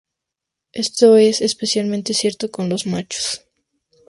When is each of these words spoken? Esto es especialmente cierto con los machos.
Esto 0.71 1.15
es 1.15 1.41
especialmente 1.41 2.15
cierto 2.15 2.49
con 2.49 2.69
los 2.69 2.87
machos. 2.87 3.45